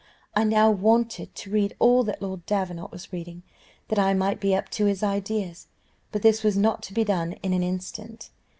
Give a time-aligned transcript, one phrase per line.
[0.35, 3.43] I now wanted to read all that Lord Davenant was reading,
[3.89, 5.67] that I might be up to his ideas,
[6.11, 8.31] but this was not to be done in an instant.